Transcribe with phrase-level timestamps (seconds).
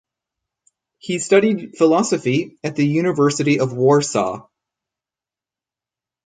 [0.97, 4.47] He studied philosophy at the University of Warsaw.